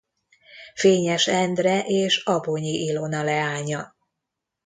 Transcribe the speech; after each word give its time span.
Fényes 0.75 1.27
Endre 1.27 1.83
és 1.85 2.17
Abonyi 2.23 2.71
Ilona 2.83 3.23
leánya. 3.23 3.95